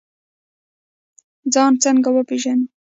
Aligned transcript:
ځان 1.53 1.73
څنګه 1.83 2.09
وپیژنو؟ 2.13 2.65